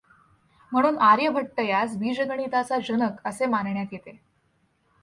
म्हणून 0.71 0.97
आर्यभट्ट 0.99 1.59
यास 1.59 1.95
बीजगणिताचा 1.97 2.77
जनक 2.79 3.27
असे 3.27 3.45
मानण्यात 3.45 3.85
येते. 3.91 4.17